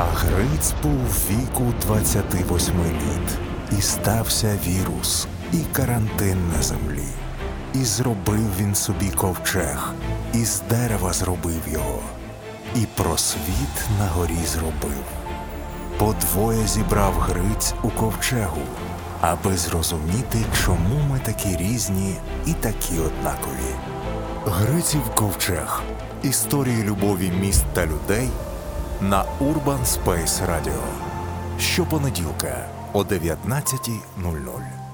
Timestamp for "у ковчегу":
17.82-18.62